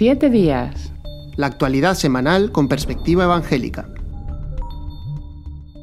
[0.00, 0.94] Siete días.
[1.36, 3.86] La actualidad semanal con perspectiva evangélica.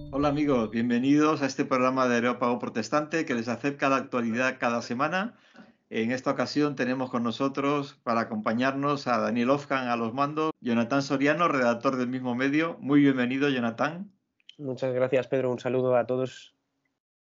[0.09, 4.82] Hola amigos, bienvenidos a este programa de Areópago Protestante que les acerca la actualidad cada
[4.82, 5.38] semana.
[5.92, 11.04] En esta ocasión tenemos con nosotros para acompañarnos a Daniel Ofkan a los mandos, Jonathan
[11.04, 12.75] Soriano, redactor del mismo medio.
[12.79, 14.11] Muy bienvenido, Jonathan.
[14.57, 15.52] Muchas gracias, Pedro.
[15.52, 16.55] Un saludo a todos.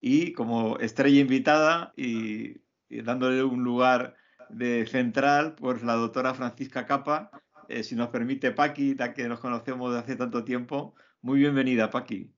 [0.01, 4.17] Y como estrella invitada y, y dándole un lugar
[4.53, 7.31] de central, pues la doctora Francisca Capa,
[7.69, 10.95] eh, si nos permite Paqui, la que nos conocemos de hace tanto tiempo.
[11.23, 12.33] Muy bienvenida, Paqui.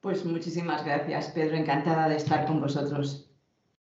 [0.00, 1.56] Pues muchísimas gracias, Pedro.
[1.56, 3.30] Encantada de estar con vosotros.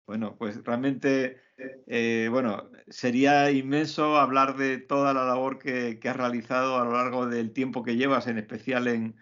[0.07, 1.41] Bueno, pues realmente,
[1.87, 6.93] eh, bueno, sería inmenso hablar de toda la labor que, que, has realizado a lo
[6.93, 9.15] largo del tiempo que llevas, en especial en,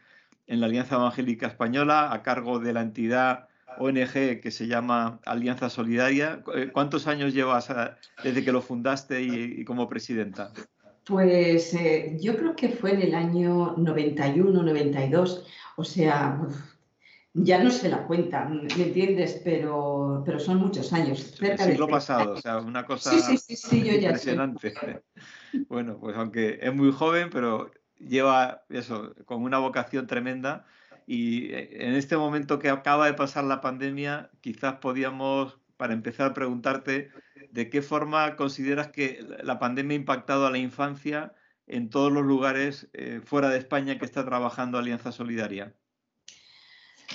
[0.47, 3.49] en la Alianza Evangélica Española, a cargo de la entidad
[3.79, 6.43] ONG que se llama Alianza Solidaria.
[6.55, 10.53] Eh, ¿Cuántos años llevas a, desde que lo fundaste y, y como presidenta?
[11.05, 15.47] Pues eh, yo creo que fue en el año 91, 92,
[15.77, 16.57] o sea, uf,
[17.33, 19.41] ya no se la cuenta, ¿me entiendes?
[19.45, 21.21] Pero, pero son muchos años.
[21.37, 24.75] Cerca el siglo pasado, o sea, una cosa sí, sí, sí, sí, yo ya impresionante.
[25.69, 30.67] Bueno, pues aunque es muy joven, pero lleva eso, con una vocación tremenda
[31.07, 36.35] y eh, en este momento que acaba de pasar la pandemia, quizás podíamos, para empezar,
[36.35, 37.11] preguntarte
[37.51, 41.33] de qué forma consideras que la pandemia ha impactado a la infancia
[41.67, 45.75] en todos los lugares eh, fuera de España que está trabajando Alianza Solidaria.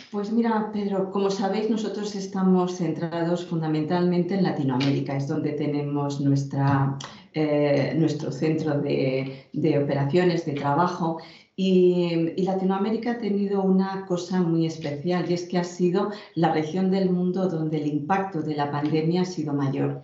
[0.10, 6.98] Pues mira, Pedro, como sabéis, nosotros estamos centrados fundamentalmente en Latinoamérica, es donde tenemos nuestra,
[7.34, 11.20] eh, nuestro centro de, de, operaciones, de trabajo,
[11.64, 16.90] y, Latinoamérica ha tenido una cosa muy especial y es que ha sido la región
[16.90, 20.02] del mundo donde el impacto de la pandemia ha sido mayor.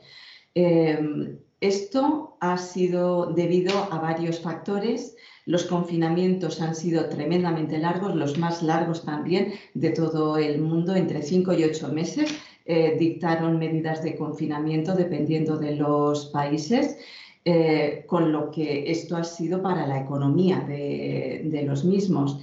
[0.53, 5.15] Eh, esto ha sido debido a varios factores.
[5.47, 11.23] Los confinamientos han sido tremendamente largos, los más largos también de todo el mundo, entre
[11.23, 12.37] 5 y 8 meses.
[12.65, 16.97] Eh, dictaron medidas de confinamiento dependiendo de los países.
[17.49, 22.41] Eh, con lo que esto ha sido para la economía de, los mismos.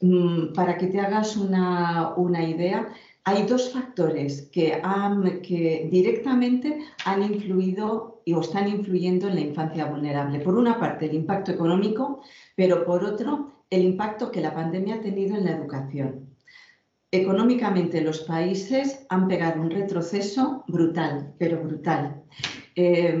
[0.00, 2.88] Mm, para que te hagas una, una idea,
[3.24, 9.84] hay dos factores que, han, que directamente han influido o están influyendo en la infancia
[9.84, 10.40] vulnerable.
[10.40, 12.22] Por una parte, el impacto económico,
[12.56, 16.26] pero por otro, el impacto que la pandemia ha tenido en la educación.
[17.10, 22.22] Económicamente los países han pegado un retroceso brutal, pero brutal.
[22.74, 23.14] Eh,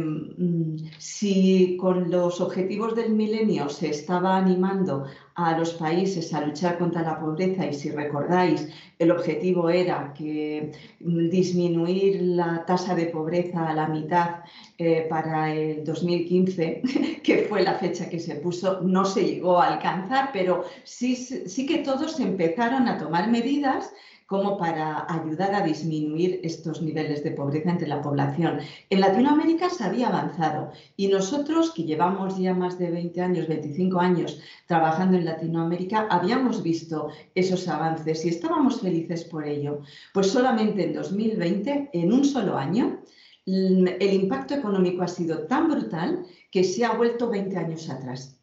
[0.96, 5.04] si con los objetivos del milenio se estaba animando
[5.34, 8.68] a los países a luchar contra la pobreza y si recordáis
[8.98, 14.40] el objetivo era que disminuir la tasa de pobreza a la mitad
[14.78, 16.82] eh, para el 2015,
[17.22, 21.66] que fue la fecha que se puso, no se llegó a alcanzar, pero sí, sí
[21.66, 23.92] que todos empezaron a tomar medidas
[24.32, 28.60] como para ayudar a disminuir estos niveles de pobreza entre la población.
[28.88, 34.00] En Latinoamérica se había avanzado y nosotros, que llevamos ya más de 20 años, 25
[34.00, 39.80] años trabajando en Latinoamérica, habíamos visto esos avances y estábamos felices por ello.
[40.14, 43.02] Pues solamente en 2020, en un solo año,
[43.44, 48.41] el impacto económico ha sido tan brutal que se ha vuelto 20 años atrás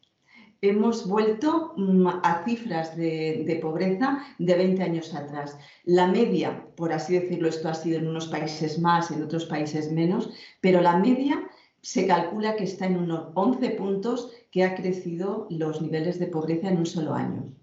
[0.61, 5.57] hemos vuelto mm, a cifras de, pobreza de 20 años atrás.
[5.83, 9.91] La media, por así decirlo, esto ha sido en unos países más, en otros países
[9.91, 10.29] menos,
[10.61, 11.49] pero la media
[11.81, 16.69] se calcula que está en unos 11 puntos que ha crecido los niveles de pobreza
[16.69, 17.53] en un solo año.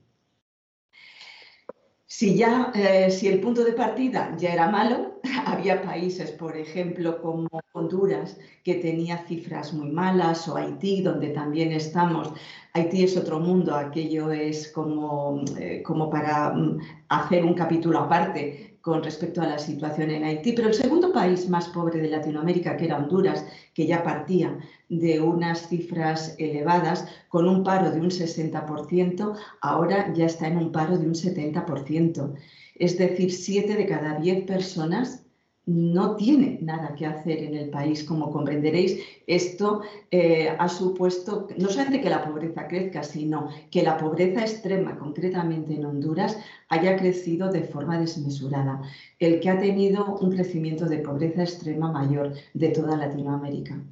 [2.19, 7.21] Si, ya, eh, si el punto de partida ya era malo, había países, por ejemplo,
[7.21, 12.33] como Honduras, que tenía cifras muy malas, o Haití, donde también estamos.
[12.73, 16.79] Haití es otro mundo, aquello es como, eh, como para mm,
[17.11, 20.53] hacer un capítulo aparte, con respecto a la situación en Haití.
[20.53, 24.57] Pero el segundo país más pobre de Latinoamérica, que era Honduras, que ya partía
[24.89, 30.71] de unas cifras elevadas, con un paro de un 60%, ahora ya está en un
[30.71, 32.35] paro de un 70%.
[32.77, 35.26] Es decir, 7 de cada 10 personas
[35.67, 38.05] no tiene nada que hacer en el país.
[38.05, 43.97] Como comprenderéis, esto eh, ha supuesto no solamente que la pobreza crezca, sino que la
[43.99, 48.81] pobreza extrema, concretamente en Honduras, haya crecido de forma desmesurada.
[49.19, 53.83] El que ha tenido un crecimiento de pobreza extrema mayor de toda Latinoamérica.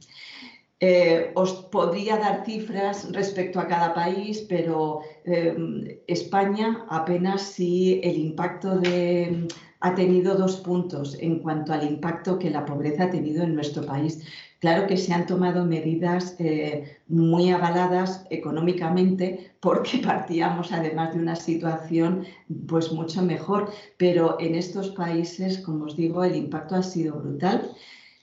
[0.81, 8.19] Eh, os podría dar cifras respecto a cada país, pero eh, España apenas sí el
[8.19, 9.49] impacto de
[9.85, 13.85] ha tenido dos puntos en cuanto al impacto que la pobreza ha tenido en nuestro
[13.85, 14.25] país.
[14.59, 21.37] Claro que se han tomado medidas eh, muy avaladas económicamente porque partíamos además de una
[21.37, 22.25] situación
[22.67, 27.71] pues mucho mejor, pero en estos países, como os digo, el impacto ha sido brutal.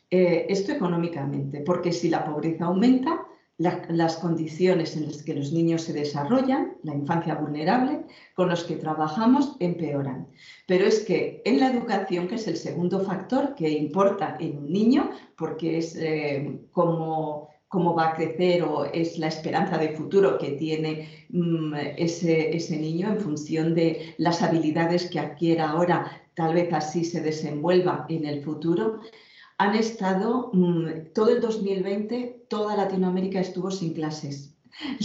[0.10, 3.28] Eh, esto económicamente, porque si la pobreza aumenta,
[3.62, 8.06] las condiciones en las que los niños se desarrollan, la infancia vulnerable,
[8.36, 10.28] con los que trabajamos, empeoran.
[10.68, 14.72] Pero es que en la educación, que es el segundo factor que importa en un
[14.72, 20.52] niño, porque es eh, cómo, va a crecer o es la esperanza de futuro que
[20.52, 26.74] tiene mm, ese, ese niño en función de las habilidades que adquiera ahora, tal vez
[26.74, 29.02] así se desenvuelva en el futuro,
[29.62, 34.56] han estado, mm, todo el 2020, toda Latinoamérica estuvo sin clases.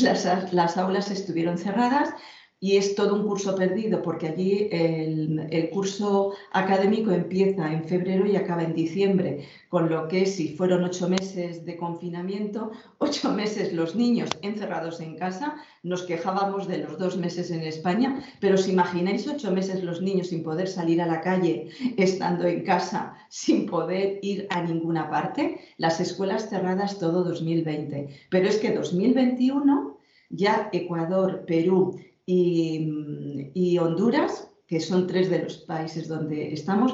[0.53, 2.15] Las, aulas estuvieron cerradas
[2.59, 8.37] y es todo un curso perdido porque allí el, curso académico empieza en febrero y
[8.37, 13.95] acaba en diciembre, con lo que si fueron ocho meses de confinamiento, ocho meses los
[13.95, 19.29] niños encerrados en casa, nos quejábamos de los dos meses en España, pero si imagináis
[19.29, 21.69] ocho meses los niños sin poder salir a la calle,
[21.99, 28.09] estando en casa, sin poder ir a ninguna parte, las escuelas cerradas todo 2020.
[28.31, 29.99] Pero es que 2021
[30.31, 36.93] ya Ecuador, Perú y, Honduras, que son tres de los países donde estamos,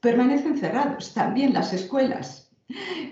[0.00, 2.50] permanecen cerrados, también las escuelas.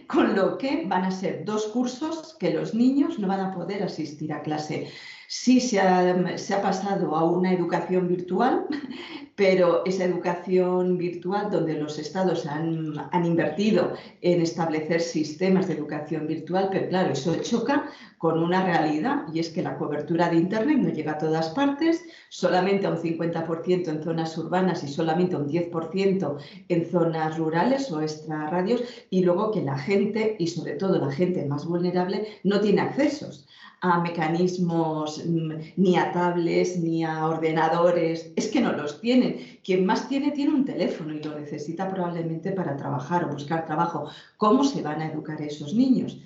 [0.06, 3.82] Con lo que van a ser dos cursos que los niños no van a poder
[3.82, 4.88] asistir a clase.
[5.32, 8.66] Sí se ha, pasado a una educación virtual,
[9.36, 13.92] pero esa educación virtual donde los estados han, han, invertido
[14.22, 17.88] en establecer sistemas de educación virtual, pero claro, eso choca
[18.18, 22.04] con una realidad y es que la cobertura de Internet no llega a todas partes,
[22.28, 26.38] solamente a un 50% en zonas urbanas y solamente a un 10%
[26.68, 31.46] en zonas rurales o extrarradios y luego que la gente y sobre todo la gente
[31.46, 33.46] más vulnerable no tiene accesos
[33.80, 38.32] a mecanismos, mm, ni a tablets, ni a ordenadores.
[38.36, 39.58] Es que no los tienen.
[39.64, 44.08] Quien más tiene, tiene un teléfono y lo necesita probablemente para trabajar o buscar trabajo.
[44.36, 46.20] ¿Cómo se van a educar esos niños?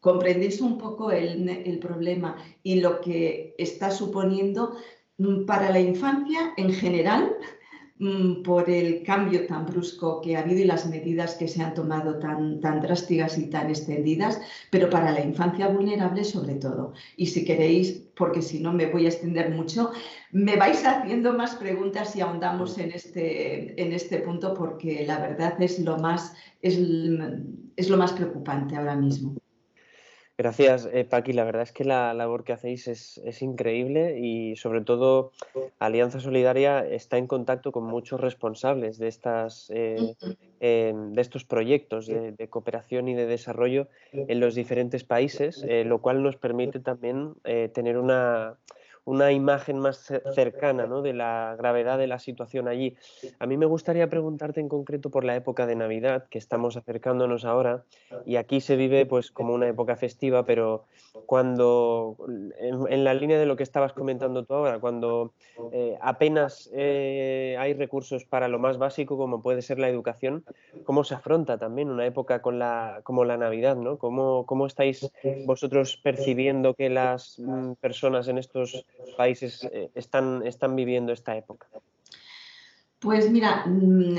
[0.00, 4.76] ¿Comprendéis un poco el, el problema y lo que está suponiendo
[5.18, 7.36] mm, para la infancia en general?
[7.98, 11.72] Mm, por el cambio tan brusco que ha habido y las medidas que se han
[11.72, 14.38] tomado tan, tan drásticas y tan extendidas,
[14.70, 16.92] pero para la infancia vulnerable sobre todo.
[17.16, 19.92] Y si queréis, porque si no me voy a extender mucho,
[20.30, 25.54] me vais haciendo más preguntas y ahondamos en este, en este punto porque la verdad
[25.62, 26.78] es lo más, es,
[27.76, 29.36] es lo más preocupante ahora mismo.
[30.38, 31.32] Gracias, eh, Paqui.
[31.32, 35.32] La verdad es que la labor que hacéis es, increíble y sobre todo
[35.78, 40.14] Alianza Solidaria está en contacto con muchos responsables de, estas, eh,
[40.60, 46.22] de estos proyectos de, cooperación y de desarrollo en los diferentes países, eh, lo cual
[46.22, 47.34] nos permite también
[47.72, 48.58] tener una,
[49.06, 51.00] una imagen más cercana ¿no?
[51.00, 52.96] de la gravedad de la situación allí.
[53.38, 57.44] A mí me gustaría preguntarte en concreto por la época de Navidad, que estamos acercándonos
[57.44, 57.84] ahora,
[58.26, 60.84] y aquí se vive pues como una época festiva, pero
[61.24, 62.16] cuando,
[62.58, 65.32] en, la línea de lo que estabas comentando tú ahora, cuando
[65.72, 70.44] eh, apenas eh, hay recursos para lo más básico, como puede ser la educación,
[70.84, 73.76] ¿cómo se afronta también una época con la, como la Navidad?
[73.76, 73.98] ¿no?
[73.98, 75.10] ¿Cómo, ¿Cómo estáis
[75.46, 78.84] vosotros percibiendo que las mm, personas en estos
[79.16, 81.68] países eh, están, están viviendo esta época?
[82.98, 84.16] Pues mira, mm,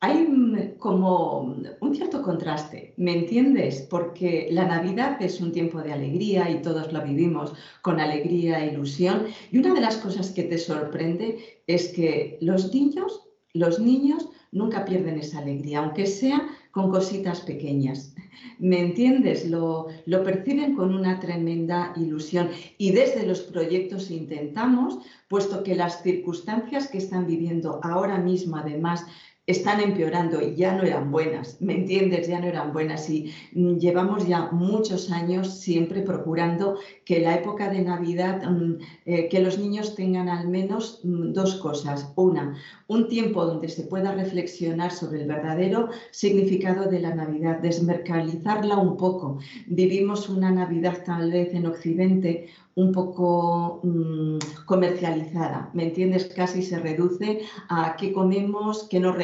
[0.00, 1.40] hay como
[1.80, 3.86] un cierto contraste, ¿me entiendes?
[3.88, 8.72] Porque la Navidad es un tiempo de alegría y todos lo vivimos con alegría e
[8.72, 9.26] ilusión.
[9.50, 13.22] Y una de las cosas que te sorprende es que los niños,
[13.54, 18.14] los niños nunca pierden esa alegría, aunque sea con cositas pequeñas.
[18.58, 19.48] ¿Me entiendes?
[19.48, 26.02] Lo, lo, perciben con una tremenda ilusión y desde los proyectos intentamos, puesto que las
[26.02, 29.06] circunstancias que están viviendo ahora mismo, además,
[29.46, 32.26] están empeorando y ya no eran buenas, ¿me entiendes?
[32.26, 37.70] Ya no eran buenas y mm, llevamos ya muchos años siempre procurando que la época
[37.70, 42.12] de Navidad, mm, eh, que los niños tengan al menos mm, dos cosas.
[42.16, 42.56] Una,
[42.88, 48.96] un tiempo donde se pueda reflexionar sobre el verdadero significado de la Navidad, desmercalizarla un
[48.96, 49.38] poco.
[49.66, 56.26] Vivimos una Navidad tal vez en Occidente un poco mm, comercializada, ¿me entiendes?
[56.26, 59.16] Casi se reduce a qué comemos, qué nos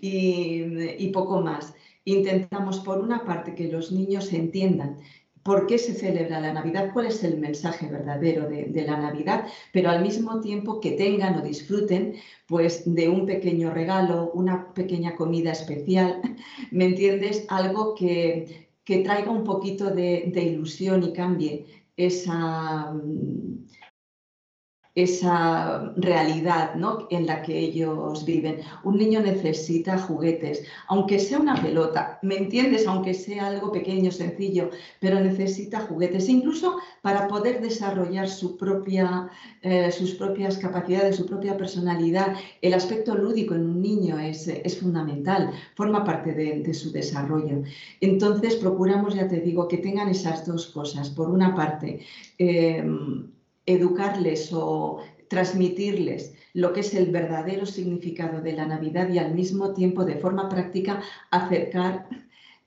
[0.00, 1.74] y, poco más.
[2.04, 4.98] Intentamos, por una parte, que los niños entiendan
[5.42, 9.44] por qué se celebra la Navidad, cuál es el mensaje verdadero de, de, la Navidad,
[9.72, 12.14] pero al mismo tiempo que tengan o disfruten
[12.46, 16.22] pues de un pequeño regalo, una pequeña comida especial,
[16.70, 17.44] ¿me entiendes?
[17.48, 21.66] Algo que, que traiga un poquito de, de ilusión y cambie
[21.96, 22.92] esa,
[24.94, 27.08] esa realidad ¿no?
[27.10, 28.60] en la que ellos viven.
[28.84, 32.86] Un niño necesita juguetes, aunque sea una pelota, ¿me entiendes?
[32.86, 34.70] Aunque sea algo pequeño, sencillo,
[35.00, 39.28] pero necesita juguetes, incluso para poder desarrollar su propia,
[39.62, 42.36] eh, sus propias capacidades, su propia personalidad.
[42.62, 47.62] El aspecto lúdico en un niño es, es fundamental, forma parte de, su desarrollo.
[48.00, 51.10] Entonces, procuramos, ya te digo, que tengan esas dos cosas.
[51.10, 52.00] Por una parte,
[52.38, 52.84] eh,
[53.66, 59.74] educarles o transmitirles lo que es el verdadero significado de la Navidad y al mismo
[59.74, 62.06] tiempo de forma práctica acercar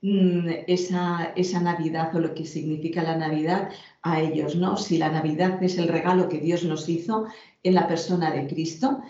[0.02, 3.70] mm, esa, esa, Navidad o lo que significa la Navidad
[4.02, 4.76] a ellos, ¿no?
[4.76, 7.26] Si la Navidad es el regalo que Dios nos hizo
[7.62, 9.00] en la persona de Cristo,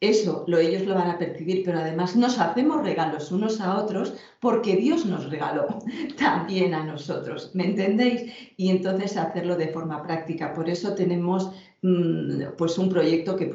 [0.00, 4.12] eso lo, ellos lo van a percibir, pero además nos hacemos regalos unos a otros
[4.40, 5.66] porque Dios nos regaló
[6.18, 8.30] también a nosotros, ¿me entendéis?
[8.56, 10.52] Y entonces hacerlo de forma práctica.
[10.52, 11.50] Por eso tenemos
[11.82, 13.50] mmm, pues un proyecto que,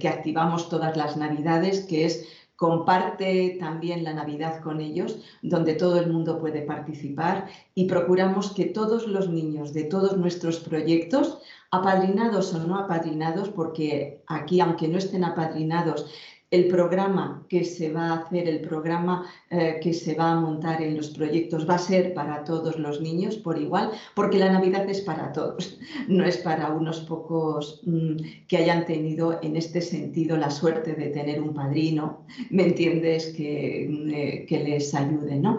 [0.00, 2.26] que activamos todas las navidades, que es
[2.62, 8.66] comparte también la Navidad con ellos, donde todo el mundo puede participar y procuramos que
[8.66, 11.40] todos los niños de todos nuestros proyectos
[11.72, 16.06] apadrinados o no apadrinados, porque aquí, aunque no estén apadrinados,
[16.52, 20.82] el programa que se va a hacer, el programa eh, que se va a montar
[20.82, 24.88] en los proyectos va a ser para todos los niños por igual, porque la Navidad
[24.88, 25.78] es para todos,
[26.08, 28.16] no es para unos pocos mmm,
[28.46, 33.32] que hayan tenido en este sentido la suerte de tener un padrino, ¿me entiendes?
[33.34, 35.58] Que, eh, que les ayude, ¿no?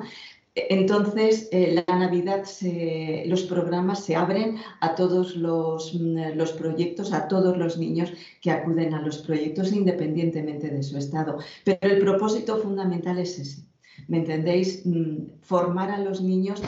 [0.55, 7.12] Entonces, eh, la Navidad, se, los programas se abren a todos los, mm, los, proyectos,
[7.12, 11.39] a todos los niños que acuden a los proyectos independientemente de su estado.
[11.63, 13.63] Pero el propósito fundamental es ese,
[14.07, 14.86] ¿me entendéis?
[14.86, 16.62] Mm, formar a los niños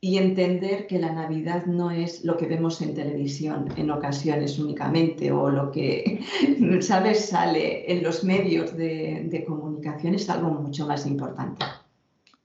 [0.00, 5.32] y entender que la Navidad no es lo que vemos en televisión en ocasiones únicamente
[5.32, 6.20] o lo que,
[6.80, 11.64] ¿sabes?, sale en los medios de, de comunicación, es algo mucho más importante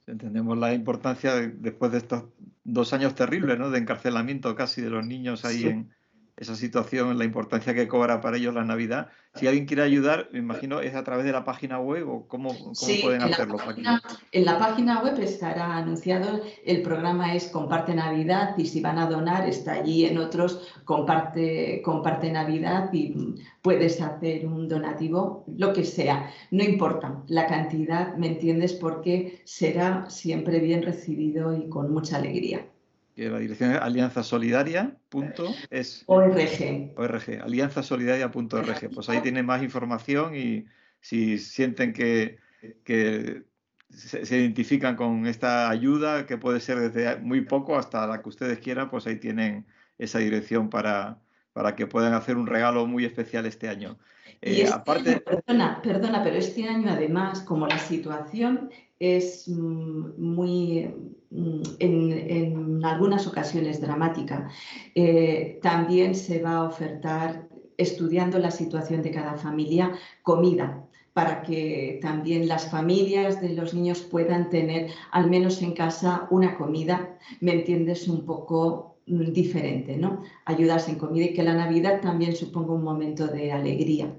[0.08, 2.26] entendemos la importancia de, después de estos
[2.64, 3.70] dos años terribles, ¿no?
[3.70, 5.68] De encarcelamiento casi de los niños ahí sí.
[5.68, 5.97] en
[6.38, 9.10] esa situación, la importancia que cobra para ellos la Navidad.
[9.34, 12.56] Si alguien quiere ayudar, me imagino, ¿es a través de la página web o cómo,
[12.58, 13.58] cómo sí, pueden en hacerlo?
[13.58, 14.02] La página,
[14.32, 19.08] en la página web estará anunciado, el programa es Comparte Navidad y si van a
[19.08, 25.84] donar está allí en otros Comparte, comparte Navidad y puedes hacer un donativo, lo que
[25.84, 28.74] sea, no importa la cantidad, ¿me entiendes?
[28.74, 32.66] Porque será siempre bien recibido y con mucha alegría
[33.18, 36.04] que la dirección es alianzasolidaria.es.
[36.06, 36.94] ORG.
[36.96, 38.90] ORG, alianzasolidaria.org.
[38.94, 40.68] Pues ahí tienen más información y
[41.02, 42.38] si sienten que,
[42.84, 43.42] que
[43.90, 48.30] se, se, identifican con esta ayuda, que puede ser desde muy poco hasta la que
[48.30, 49.66] ustedes quieran, pues ahí tienen
[49.98, 51.18] esa dirección para,
[51.54, 53.98] para que puedan hacer un regalo muy especial este año.
[54.42, 55.10] Eh, este aparte...
[55.10, 60.90] Año, perdona, perdona, pero este año además, como la situación es muy,
[61.30, 64.50] en, en algunas ocasiones dramática,
[64.96, 71.98] eh, también se va a ofertar, estudiando la situación de cada familia, comida para que
[72.00, 77.54] también las familias de los niños puedan tener, al menos en casa, una comida, ¿me
[77.54, 78.08] entiendes?
[78.08, 80.22] Un poco diferente, ¿no?
[80.46, 84.16] Ayudas en comida y que la Navidad también suponga un momento de alegría.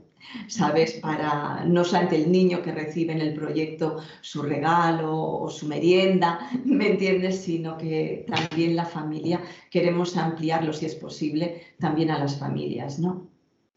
[0.47, 0.95] ¿Sabes?
[0.95, 6.39] Para no solamente el niño que recibe en el proyecto su regalo o su merienda,
[6.65, 7.41] ¿me entiendes?
[7.43, 13.29] Sino que también la familia queremos ampliarlo, si es posible, también a las familias, ¿no?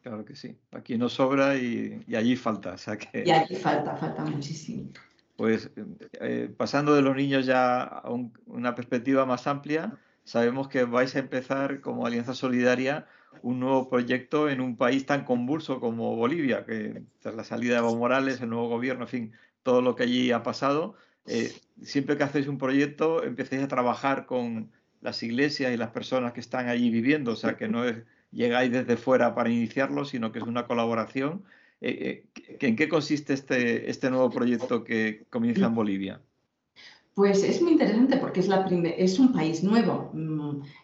[0.01, 0.57] Claro que sí.
[0.71, 2.73] Aquí no sobra y, y allí falta.
[2.73, 3.23] O sea que...
[3.25, 4.89] Y allí falta, falta muchísimo.
[5.35, 5.71] Pues
[6.19, 11.15] eh, pasando de los niños ya a un, una perspectiva más amplia, sabemos que vais
[11.15, 13.07] a empezar como Alianza Solidaria
[13.41, 17.79] un nuevo proyecto en un país tan convulso como Bolivia, que tras la salida de
[17.79, 19.31] Evo Morales, el nuevo gobierno, en fin,
[19.63, 20.95] todo lo que allí ha pasado,
[21.27, 24.71] eh, siempre que hacéis un proyecto empecéis a trabajar con
[25.01, 27.83] las iglesias y las personas que están allí viviendo, o sea, que no
[28.31, 31.43] llegáis desde fuera para iniciarlo, sino que es una colaboración.
[31.81, 36.21] Eh, eh, ¿En qué consiste este, este nuevo proyecto que comienza en Bolivia?
[37.13, 38.65] Pues es muy interesante porque es, la
[38.97, 40.11] es un país nuevo.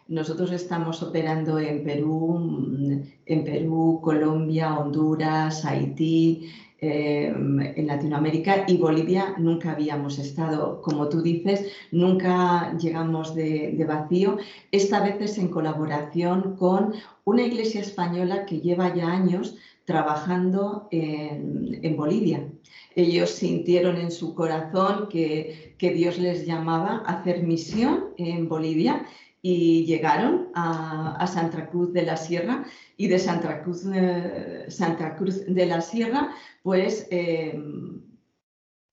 [0.08, 9.34] Nosotros estamos operando en Perú, en Perú, Colombia, Honduras, Haití, eh, en Latinoamérica y Bolivia
[9.38, 10.82] nunca habíamos estado.
[10.82, 14.36] Como tú dices, nunca llegamos de, de vacío.
[14.70, 16.92] Esta vez es en colaboración con
[17.24, 19.56] una iglesia española que lleva ya años
[19.88, 22.46] trabajando en, Bolivia.
[22.94, 29.06] Ellos sintieron en su corazón que, Dios les llamaba a hacer misión en Bolivia
[29.40, 32.66] y llegaron a, Santa Cruz de la Sierra
[32.98, 37.58] y de Santa Cruz, eh, Santa Cruz de la Sierra pues eh,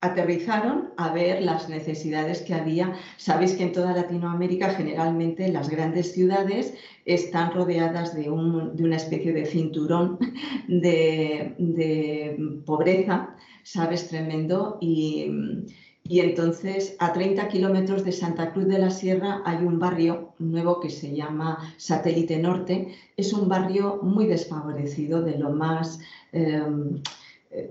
[0.05, 2.93] aterrizaron a ver las necesidades que había.
[3.17, 6.73] Sabéis que en toda Latinoamérica generalmente las grandes ciudades
[7.05, 10.17] están rodeadas de, una especie de cinturón
[10.67, 14.07] de, pobreza, ¿sabes?
[14.07, 14.77] Tremendo.
[14.81, 15.31] Y,
[16.07, 20.91] entonces a 30 kilómetros de Santa Cruz de la Sierra hay un barrio nuevo que
[20.91, 22.93] se llama Satélite Norte.
[23.17, 25.99] Es un barrio muy desfavorecido, de lo más...
[26.31, 26.61] Eh,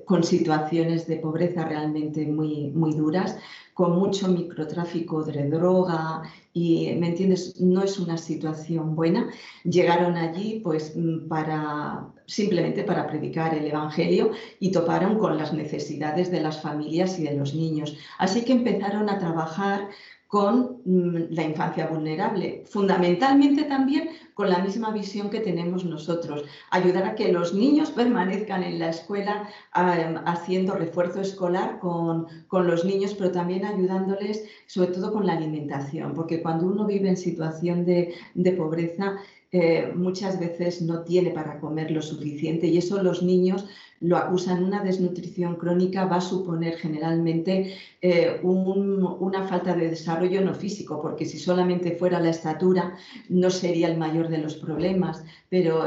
[0.05, 3.37] con situaciones de pobreza realmente muy, muy duras,
[3.75, 6.23] con mucho microtráfico de droga
[6.53, 7.61] y, ¿me entiendes?
[7.61, 9.31] No es una situación buena.
[9.65, 16.31] Llegaron allí pues mm, para simplemente para predicar el Evangelio y toparon con las necesidades
[16.31, 17.97] de las familias y de los niños.
[18.19, 19.89] Así que empezaron a trabajar
[20.35, 27.05] con mm, la infancia vulnerable, fundamentalmente también con la misma visión que tenemos nosotros, ayudar
[27.05, 33.31] a que los niños permanezcan en la escuela haciendo refuerzo escolar con, los niños, pero
[33.31, 38.53] también ayudándoles sobre todo con la alimentación, porque cuando uno vive en situación de, de
[38.55, 39.19] pobreza,
[39.57, 43.67] eh, muchas veces no tiene para comer lo suficiente y eso los niños
[44.01, 44.65] lo acusan.
[44.65, 51.25] Una desnutrición crónica va a suponer generalmente eh, una falta de desarrollo no físico, porque
[51.25, 52.97] si solamente fuera la estatura
[53.29, 55.85] no sería el mayor de los problemas, pero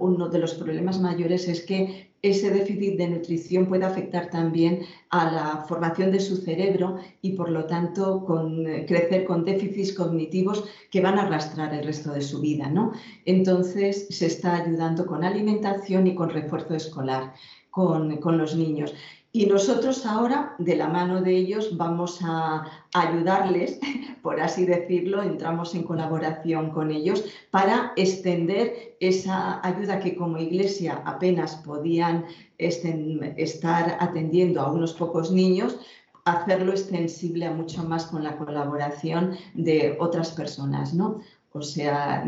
[0.00, 5.30] uno de los problemas mayores es que ese déficit de nutrición puede afectar también a
[5.30, 10.64] la formación de su cerebro y por lo tanto con, eh, crecer con déficits cognitivos
[10.90, 12.68] que van a arrastrar el resto de su vida.
[12.68, 12.92] ¿no?
[13.24, 17.34] Entonces se está ayudando con alimentación y con refuerzo escolar
[17.70, 18.94] con, con los niños.
[19.30, 23.78] Y nosotros ahora, de la mano de ellos, vamos a ayudarles,
[24.22, 31.02] por así decirlo, entramos en colaboración con ellos para extender esa ayuda que como iglesia
[31.04, 32.26] apenas podían
[32.58, 35.78] estar atendiendo a unos pocos niños,
[36.24, 41.20] hacerlo extensible a mucho más con la colaboración de otras personas, ¿no?
[41.52, 42.24] O sea,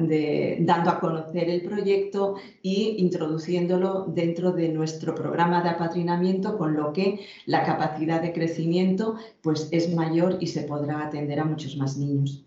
[0.60, 6.92] dando a conocer el proyecto e introduciéndolo dentro de nuestro programa de apadrinamiento, con lo
[6.92, 11.96] que la capacidad de crecimiento pues, es mayor y se podrá atender a muchos más
[11.98, 12.44] niños.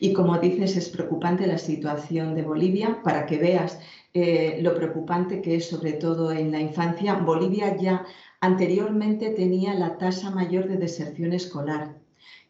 [0.00, 3.78] Y como dices, es preocupante la situación de Bolivia, para que veas
[4.14, 7.14] eh, lo preocupante que es sobre todo en la infancia.
[7.14, 8.06] Bolivia ya
[8.40, 12.00] anteriormente tenía la tasa mayor de deserción escolar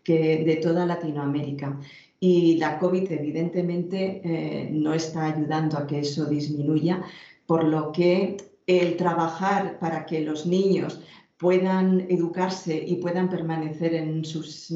[0.05, 1.79] que de toda Latinoamérica
[2.21, 7.03] y la COVID evidentemente eh, no está ayudando a que eso disminuya,
[7.47, 11.01] por lo que el trabajar para que los niños
[11.39, 14.71] puedan educarse y puedan permanecer en sus,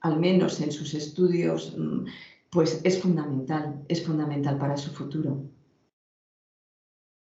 [0.00, 2.06] al menos en sus estudios, mm,
[2.50, 5.44] pues es fundamental, es fundamental para su futuro.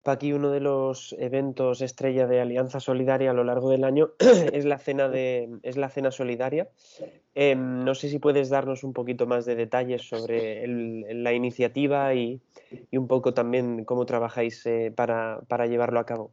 [0.09, 4.11] Aquí uno de los eventos estrella de Alianza Solidaria a lo largo del año
[4.53, 6.69] es la cena de es la cena solidaria.
[7.35, 12.41] Em, no sé si puedes darnos un poquito más de detalles sobre la iniciativa y,
[12.93, 16.33] un poco también cómo trabajáis eh, para, llevarlo a cabo.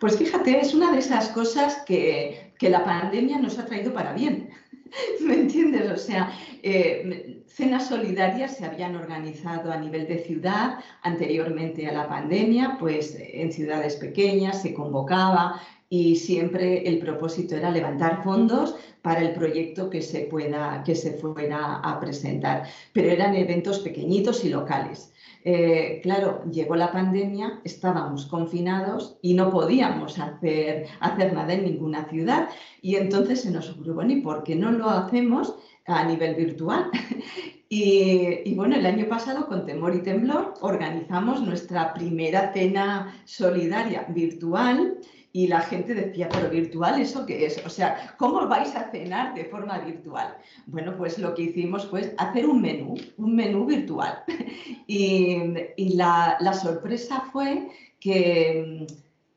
[0.00, 4.12] Pues fíjate, es una de esas cosas que, que la pandemia nos ha traído para
[4.12, 4.50] bien.
[5.20, 5.90] ¿Me entiendes?
[5.90, 12.08] O sea, eh, cenas solidarias se habían organizado a nivel de ciudad anteriormente a la
[12.08, 19.22] pandemia, pues en ciudades pequeñas se convocaba y siempre el propósito era levantar fondos para
[19.22, 22.68] el proyecto que se, pueda, que se fuera a presentar.
[22.92, 25.12] Pero eran eventos pequeñitos y locales.
[25.42, 32.04] Eh, claro, llegó la pandemia, estábamos confinados y no podíamos hacer, hacer nada en ninguna
[32.04, 32.50] ciudad.
[32.82, 35.56] Y entonces se nos ocurrió, bueno, ¿y por qué no lo hacemos
[35.86, 36.90] a nivel virtual?
[37.68, 44.06] y, y, bueno, el año pasado, con temor y temblor, organizamos nuestra primera cena solidaria
[44.08, 44.98] virtual
[45.32, 47.64] y la gente decía, pero virtual, ¿eso qué es?
[47.64, 50.36] O sea, ¿cómo vais a cenar de forma virtual?
[50.66, 54.24] Bueno, pues lo que hicimos fue hacer un menú, un menú virtual.
[54.88, 57.68] y, la, sorpresa fue
[58.00, 58.86] que,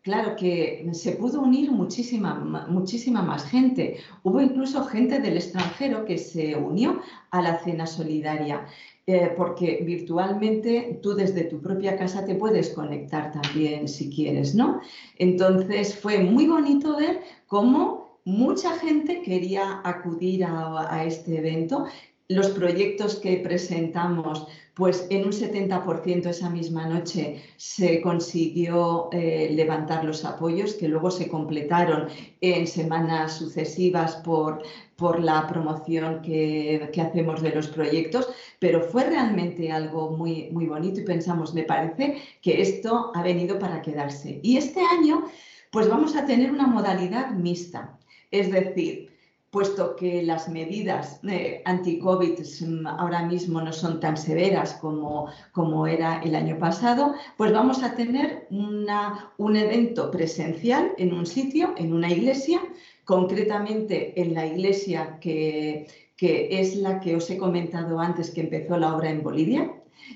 [0.04, 2.36] claro, que se pudo unir muchísima,
[2.70, 3.98] muchísima más gente.
[4.24, 8.68] Hubo incluso gente del extranjero que se unió a la cena solidaria.
[9.06, 14.80] Eh, porque virtualmente tú desde tu propia casa te puedes conectar también si quieres, ¿no?
[15.18, 21.86] Entonces fue muy bonito ver cómo mucha gente quería acudir a, este evento
[22.30, 30.04] los proyectos que presentamos, pues en un 70% esa misma noche se consiguió eh, levantar
[30.04, 32.08] los apoyos que luego se completaron
[32.42, 34.64] en semanas sucesivas por,
[34.96, 40.66] por la promoción que, que, hacemos de los proyectos, pero fue realmente algo muy, muy
[40.66, 44.40] bonito y pensamos, me parece que esto ha venido para quedarse.
[44.42, 45.26] Y este año,
[45.72, 48.00] pues vamos a tener una modalidad mixta,
[48.32, 49.13] es decir,
[49.54, 55.86] puesto que las medidas eh, anti-COVID mm, ahora mismo no son tan severas como, como,
[55.86, 61.76] era el año pasado, pues vamos a tener una, un evento presencial en un sitio,
[61.78, 62.62] en una iglesia,
[63.06, 65.86] concretamente en la iglesia que,
[66.18, 69.72] que es la que os he comentado antes que empezó la obra en Bolivia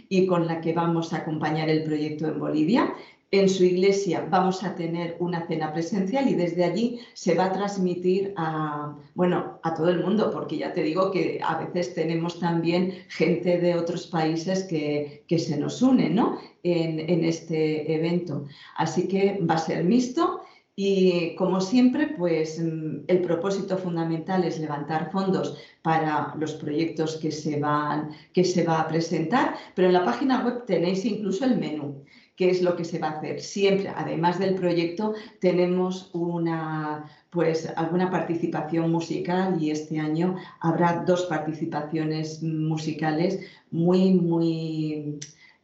[0.10, 2.92] y con la que vamos a acompañar el proyecto en Bolivia
[3.32, 7.52] en su iglesia vamos a tener una cena presencial y desde allí se va a
[7.52, 12.40] transmitir a, bueno, a todo el mundo, porque ya te digo que a veces tenemos
[12.40, 16.40] también gente de otros países que, se nos une ¿no?
[16.64, 18.46] en, en este evento.
[18.78, 20.42] Así que va a ser mixto
[20.80, 27.32] y como siempre, pues mm, el propósito fundamental es levantar fondos para los proyectos que
[27.32, 31.58] se van que se va a presentar, pero en la página web tenéis incluso el
[31.58, 32.06] menú
[32.38, 33.42] qué es lo que se va a hacer.
[33.42, 41.24] Siempre, además del proyecto, tenemos una, pues, alguna participación musical y este año habrá dos
[41.24, 43.40] participaciones musicales
[43.72, 45.20] muy, muy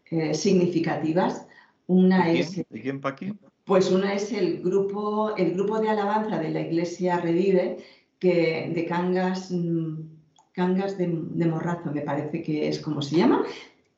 [0.10, 1.46] eh, significativas.
[1.86, 2.44] Una ¿De quién?
[2.44, 3.34] es, ¿De quién, Paqui?
[3.66, 7.78] Pues una es el grupo, el grupo de alabanza de la Iglesia Revive,
[8.20, 9.96] que, de Cangas, mm,
[10.54, 13.44] Cangas de, de Morrazo, me parece que es como se llama,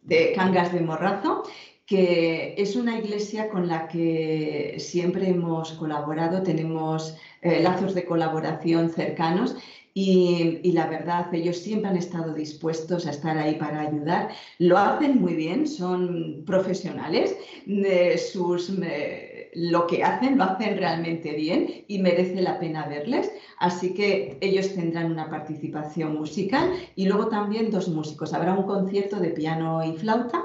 [0.02, 1.44] de Cangas de Morrazo,
[1.86, 8.90] que es una iglesia con la que siempre hemos colaborado, tenemos eh, lazos de colaboración
[8.90, 9.56] cercanos
[9.98, 14.28] y, la verdad, ellos siempre han estado dispuestos a estar ahí para ayudar.
[14.60, 17.34] Lo hacen muy bien, son profesionales,
[17.66, 18.74] de sus,
[19.54, 23.32] lo que hacen lo hacen realmente bien y merece la pena verles.
[23.58, 28.34] Así que ellos tendrán una participación musical y luego también dos músicos.
[28.34, 30.44] Habrá un concierto de piano y flauta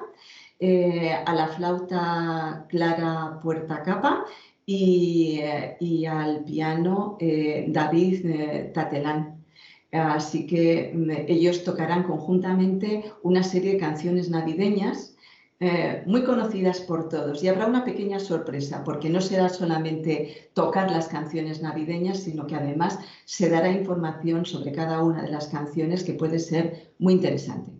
[0.62, 4.26] eh, a la flauta Clara Puerta Capa
[4.66, 9.42] y, eh, al piano eh, David Tatelán.
[9.90, 10.92] Así que
[11.28, 15.16] ellos tocarán conjuntamente una serie de canciones navideñas
[16.06, 17.42] muy conocidas por todos.
[17.42, 22.54] Y habrá una pequeña sorpresa, porque no será solamente tocar las canciones navideñas, sino que
[22.54, 27.79] además se dará información sobre cada una de las canciones que puede ser muy interesante.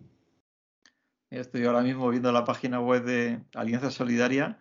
[1.31, 4.59] Estoy ahora mismo viendo la página web de Alianza Solidaria.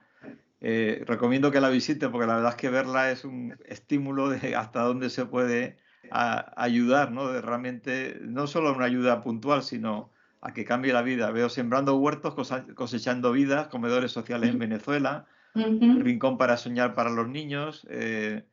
[0.61, 4.55] Eh, recomiendo que la visite porque la verdad es que verla es un estímulo de
[4.55, 5.79] hasta dónde se puede
[6.13, 7.27] ayudar, ¿no?
[7.27, 11.33] De realmente, no solo una ayuda puntual, sino a que cambie la vida.
[11.33, 12.37] Veo sembrando huertos,
[12.77, 18.45] cosechando vidas, comedores sociales en Venezuela, rincón para soñar para los niños, eh,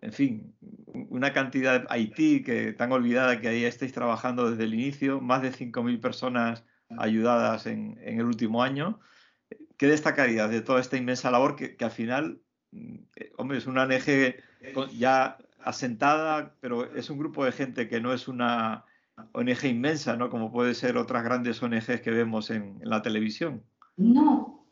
[0.00, 0.54] en fin,
[1.08, 5.42] una cantidad de Haití que tan olvidada que ahí estáis trabajando desde el inicio, más
[5.42, 6.64] de 5.000 personas
[6.96, 9.00] ayudadas en, el último año.
[9.76, 12.40] ¿Qué destacarías de toda esta inmensa labor que, al final,
[12.72, 14.36] mm, eh, hombre, es una ONG
[14.96, 18.84] ya asentada, pero es un grupo de gente que no es una
[19.32, 20.30] ONG inmensa, ¿no?
[20.30, 23.62] Como puede ser otras grandes ONGs que vemos en la televisión.
[23.96, 24.64] No,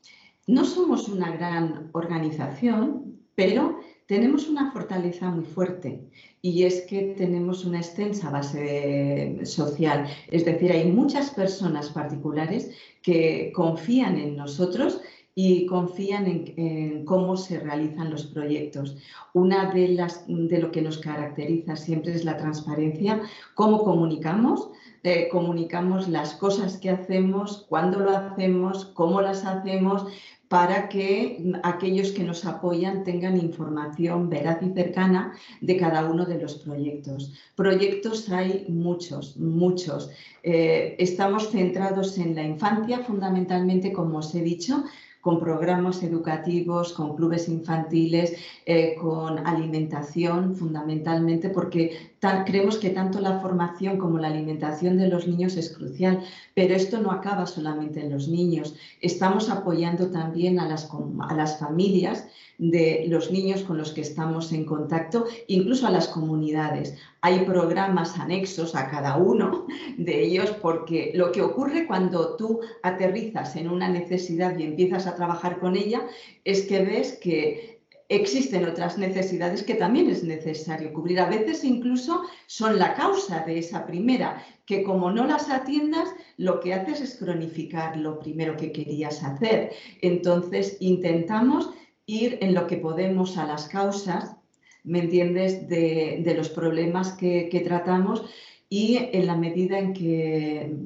[0.46, 6.00] no somos una gran organización, pero tenemos una fortaleza muy fuerte
[6.42, 10.06] y es que tenemos una extensa base social.
[10.30, 12.70] Es decir, hay muchas personas particulares
[13.02, 15.00] que confían en nosotros
[15.38, 18.96] y confían en, cómo se realizan los proyectos.
[19.34, 23.20] Una de las de lo que nos caracteriza siempre es la transparencia,
[23.54, 24.70] cómo comunicamos,
[25.02, 30.06] eh, comunicamos las cosas que hacemos, cuándo lo hacemos, cómo las hacemos,
[30.48, 36.40] para que aquellos que nos apoyan tengan información veraz y cercana de cada uno de
[36.40, 37.32] los proyectos.
[37.56, 40.10] Proyectos hay muchos, muchos.
[40.42, 44.84] Eh, estamos centrados en la infancia, fundamentalmente, como os he dicho,
[45.26, 52.14] con programas educativos, con clubes infantiles, eh, con alimentación fundamentalmente, porque
[52.44, 56.22] creemos que tanto la formación como la alimentación de los niños es crucial,
[56.54, 58.74] pero esto no acaba solamente en los niños.
[59.00, 60.88] Estamos apoyando también a las,
[61.28, 62.26] a las familias
[62.58, 66.96] de los niños con los que estamos en contacto, incluso a las comunidades.
[67.20, 69.66] Hay programas anexos a cada uno
[69.98, 75.16] de ellos porque lo que ocurre cuando tú aterrizas en una necesidad y empiezas a
[75.16, 76.02] trabajar con ella
[76.44, 77.75] es que ves que
[78.08, 81.20] existen otras necesidades que también es necesario cubrir.
[81.20, 86.60] A veces incluso son la causa de esa primera, que como no las atiendas, lo
[86.60, 89.72] que haces es cronificar lo primero que querías hacer.
[90.02, 91.70] Entonces, intentamos
[92.06, 94.36] ir en lo que podemos a las causas,
[94.84, 98.24] ¿me entiendes?, de, los problemas que, tratamos
[98.68, 100.76] y en la medida en que,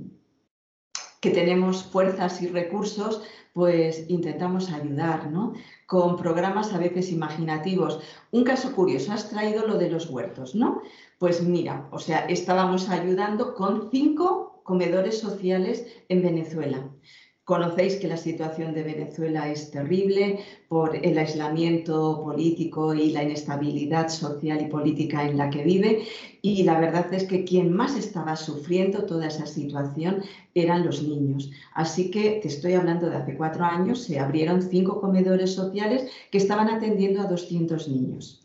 [1.20, 5.54] que tenemos fuerzas y recursos, pues intentamos ayudar, ¿no?
[5.90, 7.98] Con programas a veces imaginativos.
[8.30, 10.82] Un caso curioso, has traído lo de los huertos, ¿no?
[11.18, 16.88] Pues mira, o sea, estábamos ayudando con cinco comedores sociales en Venezuela.
[17.42, 24.08] Conocéis que la situación de Venezuela es terrible por el aislamiento político y la inestabilidad
[24.10, 26.06] social y política en la que vive
[26.42, 30.22] y la verdad es que quien más estaba sufriendo toda esa situación
[30.54, 31.50] eran los niños.
[31.74, 36.38] Así que te estoy hablando de hace cuatro años, se abrieron cinco comedores sociales que
[36.38, 38.42] estaban atendiendo a 200 niños.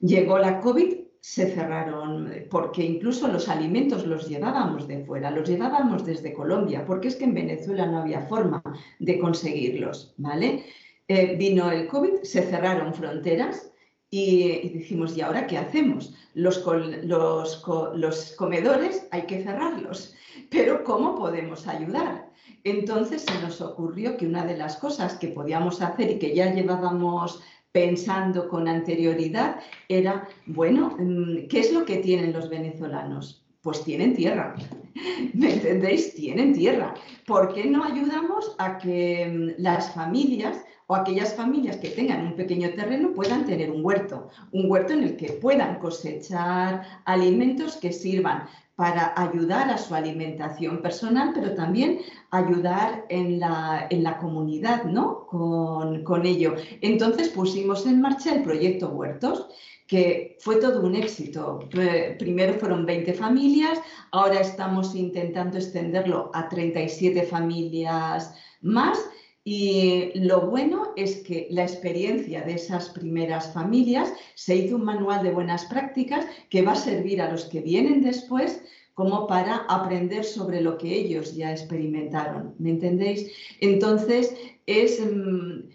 [0.00, 6.06] Llegó la COVID se cerraron, porque incluso los alimentos los llevábamos de fuera, los llevábamos
[6.06, 8.62] desde Colombia, porque es que en Venezuela no había forma
[9.00, 10.66] de conseguirlos, ¿vale?
[11.08, 13.72] Eh, vino el COVID, se cerraron fronteras
[14.10, 16.14] y, dijimos, ¿y ahora qué hacemos?
[16.34, 16.64] Los,
[17.04, 17.64] los,
[17.94, 20.14] los comedores hay que cerrarlos,
[20.50, 22.30] pero ¿cómo podemos ayudar?
[22.64, 26.52] Entonces se nos ocurrió que una de las cosas que podíamos hacer y que ya
[26.52, 27.40] llevábamos
[27.72, 33.44] pensando con anterioridad era, bueno, mm, ¿qué es lo que tienen los venezolanos?
[33.60, 34.54] Pues tienen tierra.
[35.34, 36.14] ¿Me entendéis?
[36.14, 36.94] Tienen tierra.
[37.26, 42.36] ¿Por qué no ayudamos a que mm, las familias o aquellas familias que tengan un
[42.36, 47.92] pequeño terreno puedan tener un huerto, un huerto en el que puedan cosechar alimentos que
[47.92, 54.84] sirvan para ayudar a su alimentación personal, pero también ayudar en la, en la comunidad
[54.84, 55.26] ¿no?
[55.26, 56.54] con, con ello.
[56.82, 59.48] Entonces pusimos en marcha el proyecto Huertos,
[59.86, 61.60] que fue todo un éxito.
[62.18, 63.80] Primero fueron 20 familias,
[64.12, 68.98] ahora estamos intentando extenderlo a 37 familias más
[69.48, 75.22] y lo bueno es que la experiencia de esas primeras familias se hizo un manual
[75.22, 78.60] de buenas prácticas que va a servir a los que vienen después
[78.92, 82.56] como para aprender sobre lo que ellos ya experimentaron.
[82.58, 83.30] ¿Me entendéis?
[83.60, 84.34] Entonces,
[84.66, 85.00] es...
[85.00, 85.68] Mm,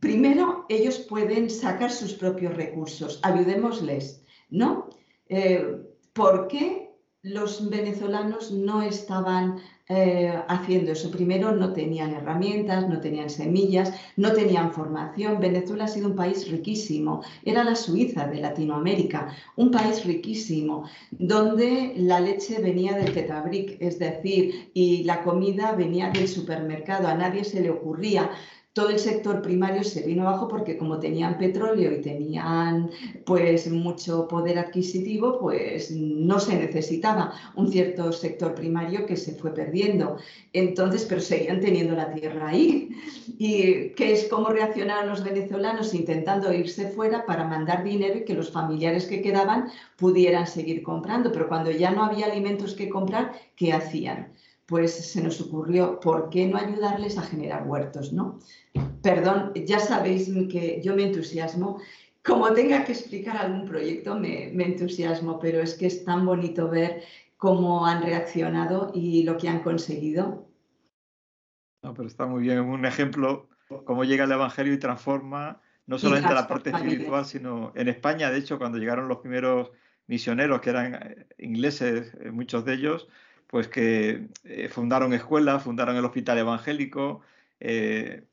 [0.00, 3.20] primero, ellos pueden sacar sus propios recursos.
[3.22, 4.88] Ayudémosles, ¿no?
[5.28, 5.82] Eh,
[6.14, 9.60] ¿Por qué los venezolanos no estaban
[9.92, 11.10] eh, haciendo eso.
[11.10, 15.40] Primero, no tenían herramientas, no tenían semillas, no tenían formación.
[15.40, 21.94] Venezuela ha sido un país riquísimo, era la Suiza de Latinoamérica, un país riquísimo, donde
[21.96, 27.42] la leche venía del tetabric, es decir, y la comida venía del supermercado, a nadie
[27.42, 28.30] se le ocurría
[28.72, 32.90] todo el sector primario se vino abajo porque como tenían petróleo y tenían
[33.26, 39.52] pues mucho poder adquisitivo, pues no se necesitaba un cierto sector primario que se fue
[39.52, 40.18] perdiendo.
[40.52, 42.90] Entonces, pero seguían teniendo la tierra ahí.
[43.38, 48.34] ¿Y qué es cómo reaccionaron los venezolanos intentando irse fuera para mandar dinero y que
[48.34, 51.32] los familiares que quedaban pudieran seguir comprando?
[51.32, 54.32] Pero cuando ya no había alimentos que comprar, ¿qué hacían?
[54.70, 58.12] Pues se nos ocurrió, ¿por qué no ayudarles a generar huertos?
[58.12, 58.38] ¿no?
[59.02, 61.80] Perdón, ya sabéis que yo me entusiasmo.
[62.24, 67.02] Como tenga que explicar algún proyecto, me, entusiasmo, pero es que es tan bonito ver
[67.36, 70.46] cómo han reaccionado y lo que han conseguido.
[71.82, 73.48] No, pero está muy bien, un ejemplo,
[73.84, 78.38] cómo llega el Evangelio y transforma no solamente la parte espiritual, sino en España, de
[78.38, 79.72] hecho, cuando llegaron los primeros
[80.06, 83.08] misioneros, que eran eh, ingleses, eh, muchos de ellos,
[83.50, 87.20] pues que eh, fundaron escuelas, fundaron el hospital evangélico,
[87.58, 88.24] eh,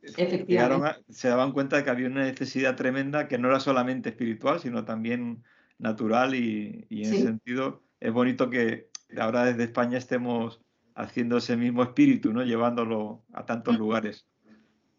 [1.10, 4.86] se daban cuenta de que había una necesidad tremenda que no era solamente espiritual, sino
[4.86, 5.44] también
[5.80, 10.62] natural y, en ese sentido es bonito que ahora desde España estemos
[10.96, 12.44] haciendo ese mismo espíritu, ¿no?
[12.44, 14.26] llevándolo a tantos lugares.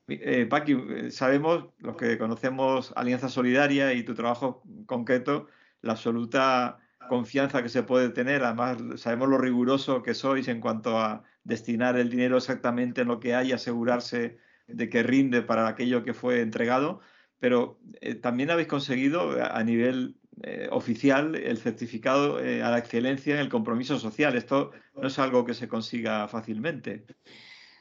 [0.09, 5.49] Eh, Paqui, eh, sabemos, los que conocemos Alianza Solidaria y tu trabajo concreto,
[5.83, 6.79] la absoluta
[7.09, 8.45] confianza que se puede tener.
[8.45, 13.21] Además, sabemos lo riguroso que sois en cuanto a destinar el dinero exactamente en lo
[13.21, 17.01] que hay y asegurarse de que rinde para aquello que fue entregado.
[17.39, 23.35] Pero eh, también habéis conseguido a nivel eh, oficial el certificado eh, a la excelencia
[23.35, 24.37] en el compromiso social.
[24.37, 27.07] Esto no es algo que se consiga fácilmente.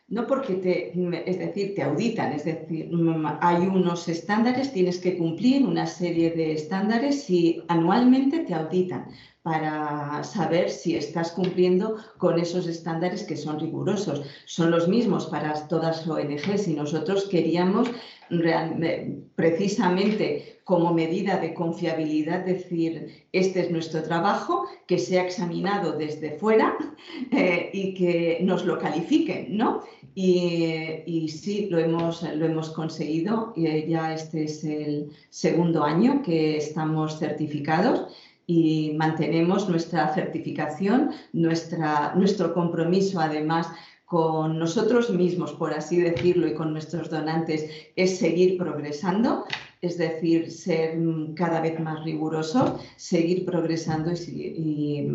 [0.09, 2.89] No porque te, es decir, te auditan, es decir,
[3.41, 9.09] hay unos estándares, tienes que cumplir una serie de estándares y anualmente te auditan
[9.41, 14.21] para saber si estás cumpliendo con esos estándares que son rigurosos.
[14.45, 17.89] Son los mismos para todas ONGs y nosotros queríamos
[19.35, 26.75] precisamente como medida de confiabilidad decir, este es nuestro trabajo, que sea examinado desde fuera
[27.31, 29.83] eh, y que nos lo califiquen, ¿no?
[30.13, 33.53] Y, sí, lo hemos, lo hemos conseguido.
[33.55, 38.13] ya este es el segundo año que estamos certificados
[38.45, 43.67] y mantenemos nuestra certificación, nuestra, nuestro compromiso además
[44.03, 49.45] con nosotros mismos, por así decirlo, y con nuestros donantes, es seguir progresando,
[49.81, 50.97] es decir, ser
[51.35, 55.07] cada vez más rigurosos, seguir progresando y,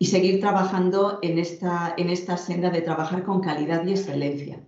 [0.00, 4.60] seguir trabajando en esta, en esta senda de trabajar con calidad y excelencia.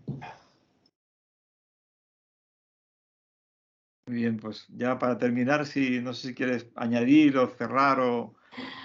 [4.07, 8.35] Bien, pues ya para terminar, si no sé si quieres añadir o cerrar o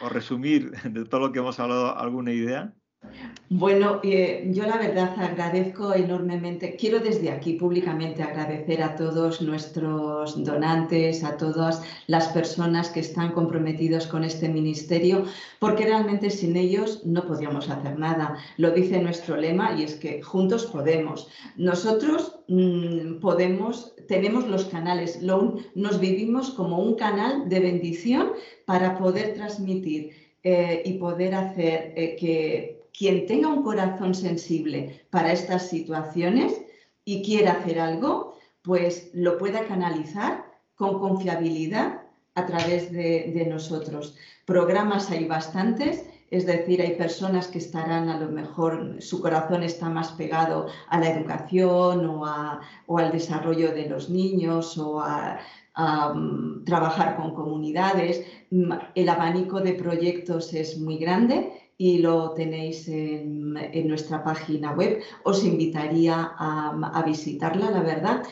[0.10, 2.74] resumir de todo lo que hemos hablado alguna idea.
[3.50, 10.44] Bueno, eh, yo la verdad agradezco enormemente, quiero desde aquí públicamente agradecer a todos nuestros
[10.44, 15.26] donantes, a todas las personas que están comprometidos con este ministerio,
[15.60, 18.36] porque realmente sin ellos no podríamos hacer nada.
[18.58, 21.28] Lo dice nuestro lema y es que juntos podemos.
[21.56, 28.32] Nosotros mm, podemos, tenemos los canales, nos vivimos como un canal de bendición
[28.66, 35.32] para poder transmitir eh, y poder hacer eh, que quien tenga un corazón sensible para
[35.32, 36.62] estas situaciones
[37.04, 42.02] y quiera hacer algo, pues lo pueda canalizar con confiabilidad
[42.36, 44.16] a través de, nosotros.
[44.46, 49.90] Programas hay bastantes, es decir, hay personas que estarán a lo mejor, su corazón está
[49.90, 55.40] más pegado a la educación o, al desarrollo de los niños o a,
[56.14, 58.26] mm, trabajar con comunidades.
[58.52, 63.54] Mm, el abanico de proyectos es muy grande y lo tenéis en,
[63.88, 65.02] nuestra página web.
[65.24, 68.24] Os invitaría a, visitarla, la verdad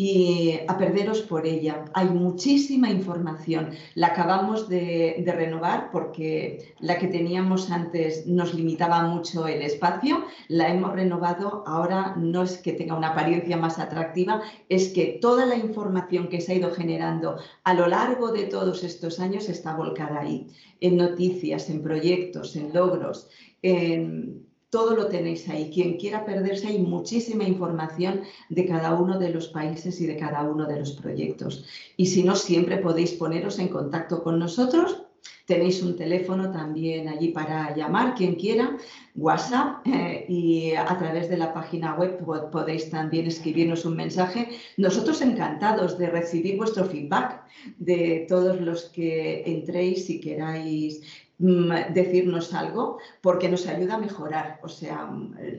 [0.00, 1.84] y a perderos por ella.
[1.92, 3.70] Hay muchísima información.
[3.96, 10.24] La acabamos de, renovar porque la que teníamos antes nos limitaba mucho el espacio.
[10.46, 11.64] La hemos renovado.
[11.66, 16.40] Ahora no es que tenga una apariencia más atractiva, es que toda la información que
[16.40, 20.46] se ha ido generando a lo largo de todos estos años está volcada ahí,
[20.80, 23.28] en noticias, en proyectos, en logros.
[23.62, 25.70] En, todo lo tenéis ahí.
[25.72, 30.42] Quien quiera perderse, hay muchísima información de cada uno de los países y de cada
[30.42, 31.64] uno de los proyectos.
[31.96, 35.04] Y si no, siempre podéis poneros en contacto con nosotros.
[35.46, 38.76] Tenéis un teléfono también allí para llamar, quien quiera,
[39.16, 44.50] WhatsApp, eh, y a través de la página web podéis también escribirnos un mensaje.
[44.76, 47.42] Nosotros encantados de recibir vuestro feedback
[47.78, 51.00] de todos los que entréis y queráis
[51.38, 54.60] decirnos algo porque nos ayuda a mejorar.
[54.62, 55.10] O sea,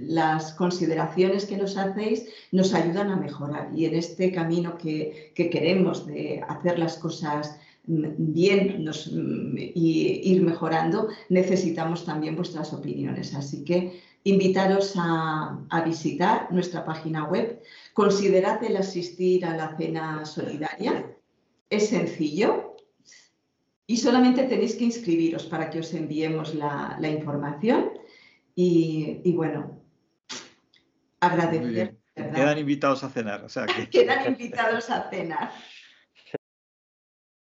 [0.01, 6.05] las consideraciones que nos hacéis nos ayudan a mejorar y en este camino que, queremos
[6.05, 13.33] de hacer las cosas mm, bien mm, y ir mejorando, necesitamos también vuestras opiniones.
[13.33, 17.61] Así que invitaros a, a, visitar nuestra página web.
[17.93, 21.15] Considerad el asistir a la cena solidaria.
[21.69, 22.68] Es sencillo,
[23.89, 27.89] y solamente tenéis que inscribiros para que os enviemos la, información.
[28.53, 29.81] Y, bueno,
[31.19, 31.97] agradecer.
[32.13, 33.43] Quedan invitados a cenar.
[33.43, 35.49] O sea Quedan invitados a cenar.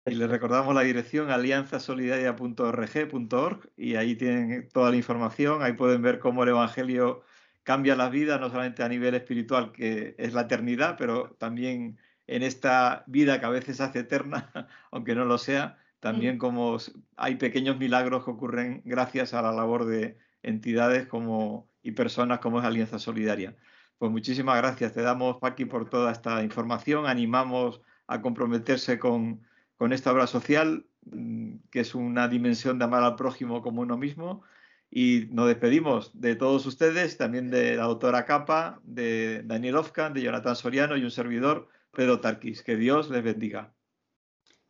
[0.06, 5.62] Y les recordamos la dirección alianzasolidaria.org.org y ahí tienen toda la información.
[5.62, 7.22] Ahí pueden ver cómo el Evangelio
[7.64, 12.44] cambia la vida, no solamente a nivel espiritual, que es la eternidad, pero también en
[12.44, 14.50] esta vida que a veces hace eterna,
[14.92, 16.78] aunque no lo sea, también como
[17.18, 22.60] hay pequeños milagros que ocurren gracias a la labor de entidades como, y personas como
[22.60, 23.56] es Alianza Solidaria.
[23.98, 24.94] Pues muchísimas gracias.
[24.94, 27.06] Te damos, Paqui, por toda esta información.
[27.06, 29.42] Animamos a comprometerse con,
[29.78, 33.98] con esta obra social, mm, que es una dimensión de amar al prójimo como uno
[33.98, 34.42] mismo.
[34.90, 40.22] Y nos despedimos de todos ustedes, también de la doctora Capa, de Daniel Ofkan, de
[40.22, 42.64] Jonathan Soriano y un servidor, Pedro Tarquis.
[42.64, 43.74] Que Dios les bendiga.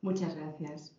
[0.01, 0.98] Muchas gracias.